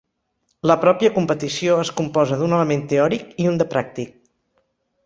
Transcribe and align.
La 0.71 0.77
pròpia 0.85 1.11
competició 1.17 1.75
es 1.83 1.93
composa 2.01 2.41
d'un 2.41 2.59
element 2.61 2.85
teòric 2.95 3.31
i 3.45 3.49
un 3.53 3.63
de 3.65 3.71
pràctic. 3.77 4.19